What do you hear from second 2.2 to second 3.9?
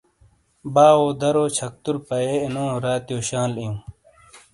اے نو، راتِیو شال اِیوں۔